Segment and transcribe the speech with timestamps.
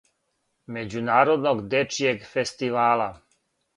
[0.77, 3.11] Међународног дечијег фестивала.